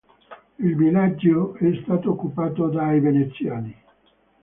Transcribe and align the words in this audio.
Il 0.57 0.75
villaggio 0.77 1.53
è 1.57 1.79
stato 1.83 2.09
occupato 2.13 2.69
dai 2.69 2.99
Veneziani. 2.99 3.83